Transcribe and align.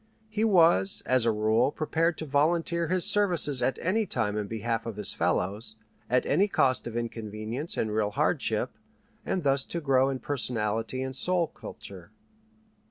He 0.29 0.43
was 0.43 1.03
as 1.05 1.25
a 1.25 1.31
rule 1.31 1.71
prepared 1.71 2.17
to 2.17 2.25
volunteer 2.25 2.87
his 2.87 3.05
services 3.05 3.61
at 3.61 3.77
any 3.79 4.07
time 4.07 4.35
in 4.35 4.47
behalf 4.47 4.87
of 4.87 4.95
his 4.95 5.13
fellows, 5.13 5.75
at 6.09 6.25
any 6.25 6.47
cost 6.47 6.87
of 6.87 6.97
inconvenience 6.97 7.77
and 7.77 7.93
real 7.93 8.09
hardship, 8.09 8.71
and 9.27 9.43
thus 9.43 9.63
to 9.65 9.79
grow 9.79 10.09
in 10.09 10.17
personality 10.17 11.03
and 11.03 11.15
soul 11.15 11.45
culture. 11.45 12.09